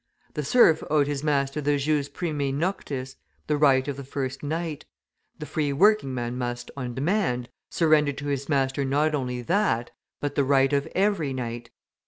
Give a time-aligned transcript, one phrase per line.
[0.33, 4.83] The serf owed his master the jus primae noctis, the right of the first night
[5.37, 10.33] the free working man must, on demand, surrender to his master not only that, but
[10.33, 11.69] the right of every night.